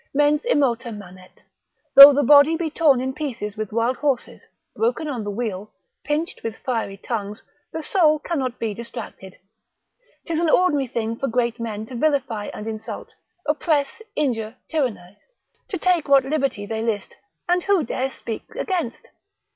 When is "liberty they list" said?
16.25-17.13